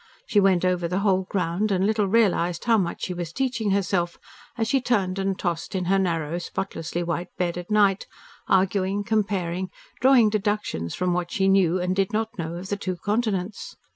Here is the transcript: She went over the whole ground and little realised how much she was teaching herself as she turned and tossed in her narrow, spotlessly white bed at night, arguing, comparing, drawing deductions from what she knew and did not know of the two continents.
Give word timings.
She 0.25 0.39
went 0.39 0.65
over 0.65 0.87
the 0.87 1.01
whole 1.01 1.25
ground 1.29 1.71
and 1.71 1.85
little 1.85 2.07
realised 2.07 2.63
how 2.65 2.79
much 2.79 3.03
she 3.03 3.13
was 3.13 3.31
teaching 3.31 3.69
herself 3.69 4.17
as 4.57 4.67
she 4.67 4.81
turned 4.81 5.19
and 5.19 5.37
tossed 5.37 5.75
in 5.75 5.85
her 5.85 5.99
narrow, 5.99 6.39
spotlessly 6.39 7.03
white 7.03 7.27
bed 7.37 7.55
at 7.55 7.69
night, 7.69 8.07
arguing, 8.47 9.03
comparing, 9.03 9.69
drawing 9.99 10.31
deductions 10.31 10.95
from 10.95 11.13
what 11.13 11.29
she 11.29 11.47
knew 11.47 11.79
and 11.79 11.95
did 11.95 12.13
not 12.13 12.35
know 12.39 12.55
of 12.55 12.69
the 12.69 12.77
two 12.77 12.95
continents. 12.95 13.75